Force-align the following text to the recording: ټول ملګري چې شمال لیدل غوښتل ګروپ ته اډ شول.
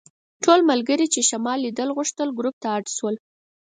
ټول 0.43 0.59
ملګري 0.69 1.05
چې 1.13 1.21
شمال 1.29 1.57
لیدل 1.65 1.89
غوښتل 1.97 2.27
ګروپ 2.37 2.55
ته 2.61 2.67
اډ 2.75 2.85
شول. 2.97 3.15